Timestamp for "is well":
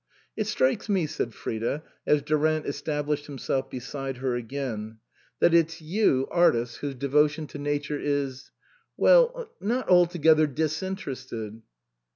7.99-9.51